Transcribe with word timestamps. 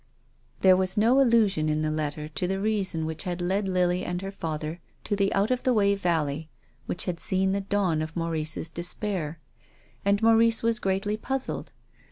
There 0.61 0.75
was 0.75 0.97
no 0.97 1.21
allusion 1.21 1.69
in 1.69 1.83
the 1.83 1.91
letter 1.91 2.27
to 2.27 2.47
the 2.47 2.59
reason 2.59 3.05
which 3.05 3.21
had 3.25 3.39
led 3.39 3.67
Lily 3.67 4.03
and 4.03 4.19
her 4.23 4.31
father 4.31 4.79
to 5.03 5.15
the 5.15 5.31
out 5.31 5.51
of 5.51 5.61
the 5.61 5.75
way 5.75 5.93
valley 5.93 6.49
which 6.87 7.05
had 7.05 7.19
seen 7.19 7.51
the 7.51 7.61
dawn 7.61 8.01
of 8.01 8.15
Maurice's 8.15 8.71
despair. 8.71 9.37
And 10.03 10.19
Maurice 10.23 10.63
was 10.63 10.79
greatly 10.79 11.17
puzzled. 11.17 11.71